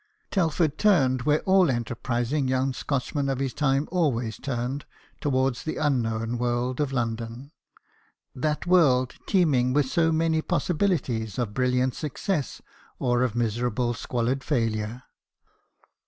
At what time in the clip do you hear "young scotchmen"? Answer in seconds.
2.47-3.29